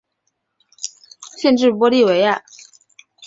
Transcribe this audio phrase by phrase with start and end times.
[1.37, 2.41] 县治玻利维亚。